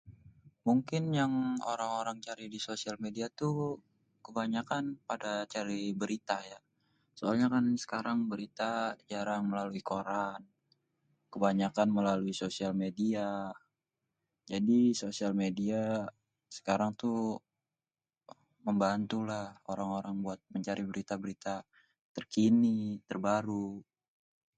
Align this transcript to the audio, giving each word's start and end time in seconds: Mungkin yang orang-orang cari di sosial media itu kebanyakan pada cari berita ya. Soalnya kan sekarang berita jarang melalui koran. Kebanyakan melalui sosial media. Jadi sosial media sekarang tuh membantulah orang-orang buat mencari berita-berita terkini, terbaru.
Mungkin 0.67 1.03
yang 1.19 1.33
orang-orang 1.73 2.17
cari 2.27 2.45
di 2.53 2.59
sosial 2.69 2.95
media 3.05 3.27
itu 3.35 3.51
kebanyakan 4.25 4.83
pada 5.09 5.33
cari 5.53 5.83
berita 6.01 6.37
ya. 6.51 6.59
Soalnya 7.17 7.47
kan 7.55 7.65
sekarang 7.83 8.17
berita 8.31 8.71
jarang 9.09 9.43
melalui 9.53 9.81
koran. 9.91 10.41
Kebanyakan 11.33 11.87
melalui 11.97 12.33
sosial 12.41 12.71
media. 12.83 13.27
Jadi 14.51 14.79
sosial 15.01 15.33
media 15.43 15.81
sekarang 16.57 16.91
tuh 17.01 17.21
membantulah 18.67 19.45
orang-orang 19.71 20.15
buat 20.25 20.39
mencari 20.53 20.81
berita-berita 20.89 21.55
terkini, 22.15 22.79
terbaru. 23.09 23.69